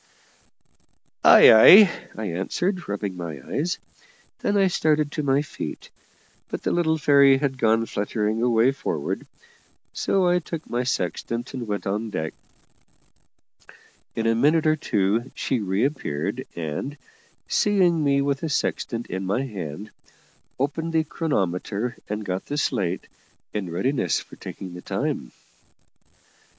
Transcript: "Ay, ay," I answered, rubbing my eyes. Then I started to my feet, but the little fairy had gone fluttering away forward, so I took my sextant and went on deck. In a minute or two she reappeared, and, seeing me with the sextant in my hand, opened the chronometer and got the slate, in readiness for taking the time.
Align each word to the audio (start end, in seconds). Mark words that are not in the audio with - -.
"Ay, 1.23 1.53
ay," 1.53 1.91
I 2.17 2.25
answered, 2.31 2.89
rubbing 2.89 3.15
my 3.15 3.39
eyes. 3.47 3.77
Then 4.39 4.57
I 4.57 4.65
started 4.65 5.11
to 5.11 5.21
my 5.21 5.43
feet, 5.43 5.91
but 6.49 6.63
the 6.63 6.71
little 6.71 6.97
fairy 6.97 7.37
had 7.37 7.59
gone 7.59 7.85
fluttering 7.85 8.41
away 8.41 8.71
forward, 8.71 9.27
so 9.93 10.27
I 10.27 10.39
took 10.39 10.67
my 10.67 10.81
sextant 10.83 11.53
and 11.53 11.67
went 11.67 11.85
on 11.85 12.09
deck. 12.09 12.33
In 14.15 14.25
a 14.25 14.33
minute 14.33 14.65
or 14.65 14.75
two 14.75 15.29
she 15.35 15.59
reappeared, 15.59 16.47
and, 16.55 16.97
seeing 17.47 18.03
me 18.03 18.23
with 18.23 18.39
the 18.39 18.49
sextant 18.49 19.05
in 19.05 19.23
my 19.23 19.43
hand, 19.43 19.91
opened 20.59 20.93
the 20.93 21.03
chronometer 21.03 21.95
and 22.09 22.25
got 22.25 22.47
the 22.47 22.57
slate, 22.57 23.05
in 23.53 23.69
readiness 23.69 24.19
for 24.19 24.35
taking 24.35 24.73
the 24.73 24.81
time. 24.81 25.31